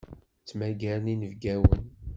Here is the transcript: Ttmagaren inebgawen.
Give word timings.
Ttmagaren 0.41 1.11
inebgawen. 1.13 1.83